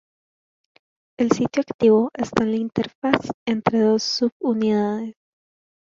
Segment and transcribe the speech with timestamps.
[1.19, 5.13] El sitio activo está en la interfaz entre dos subunidades.